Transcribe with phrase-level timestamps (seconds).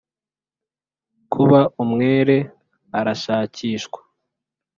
[1.31, 2.37] kuba umwere
[2.99, 3.99] arashakishwa;